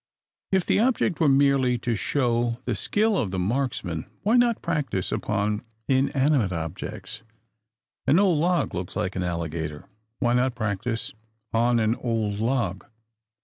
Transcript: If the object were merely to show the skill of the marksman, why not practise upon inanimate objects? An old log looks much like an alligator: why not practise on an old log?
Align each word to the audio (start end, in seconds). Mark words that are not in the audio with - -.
If 0.51 0.65
the 0.65 0.79
object 0.79 1.19
were 1.19 1.27
merely 1.29 1.77
to 1.77 1.95
show 1.95 2.57
the 2.65 2.73
skill 2.73 3.15
of 3.15 3.29
the 3.29 3.37
marksman, 3.37 4.07
why 4.23 4.35
not 4.35 4.63
practise 4.63 5.11
upon 5.11 5.61
inanimate 5.87 6.51
objects? 6.51 7.21
An 8.07 8.17
old 8.17 8.39
log 8.39 8.73
looks 8.73 8.95
much 8.95 9.01
like 9.03 9.15
an 9.15 9.21
alligator: 9.21 9.85
why 10.17 10.33
not 10.33 10.55
practise 10.55 11.13
on 11.53 11.79
an 11.79 11.93
old 11.93 12.39
log? 12.39 12.87